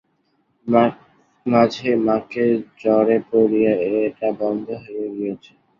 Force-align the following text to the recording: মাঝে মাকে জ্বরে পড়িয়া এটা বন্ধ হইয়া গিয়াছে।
মাঝে 1.45 1.89
মাকে 2.05 2.45
জ্বরে 2.79 3.17
পড়িয়া 3.29 3.73
এটা 3.99 4.27
বন্ধ 4.39 4.67
হইয়া 4.83 5.07
গিয়াছে। 5.15 5.51